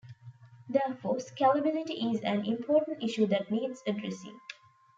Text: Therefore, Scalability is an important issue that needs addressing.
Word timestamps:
Therefore, 0.67 1.17
Scalability 1.17 2.11
is 2.11 2.21
an 2.21 2.43
important 2.47 3.03
issue 3.03 3.27
that 3.27 3.51
needs 3.51 3.83
addressing. 3.85 4.39